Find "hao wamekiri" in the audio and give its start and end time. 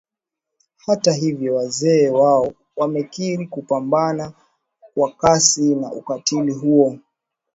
2.11-3.47